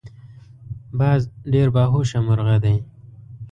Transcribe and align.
باز 0.97 1.21
ډیر 1.53 1.67
باهوشه 1.75 2.19
مرغه 2.27 2.57
دی 2.63 2.77